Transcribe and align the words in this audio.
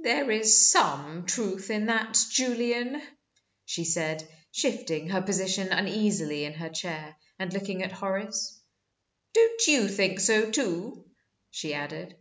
"There 0.00 0.30
is 0.30 0.68
some 0.70 1.24
truth 1.24 1.70
in 1.70 1.86
that, 1.86 2.18
Julian," 2.30 3.00
she 3.64 3.84
said, 3.86 4.28
shifting 4.52 5.08
her 5.08 5.22
position 5.22 5.68
uneasily 5.72 6.44
in 6.44 6.52
her 6.52 6.68
chair, 6.68 7.16
and 7.38 7.50
looking 7.50 7.82
at 7.82 7.92
Horace. 7.92 8.60
"Don't 9.32 9.66
you 9.68 9.88
think 9.88 10.20
so, 10.20 10.50
too?" 10.50 11.06
she 11.50 11.72
added. 11.72 12.14